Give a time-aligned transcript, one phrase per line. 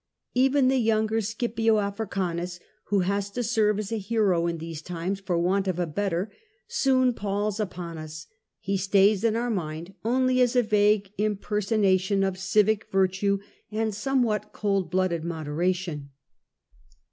[0.33, 5.19] Even the younger Scipio Africanus, who has to serve as a hero in these times
[5.19, 6.31] for want of a better,
[6.67, 8.25] soon palls upon us;
[8.59, 13.37] he stays in our mind only as a vague impersonation of civic virtue
[13.71, 16.09] and somewhat cold blooded moderation.